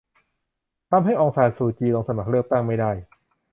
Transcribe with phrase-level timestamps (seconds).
[0.89, 2.91] ทำให้อองซานซูจี ลงสมัครเลือกตั้งไม่ได้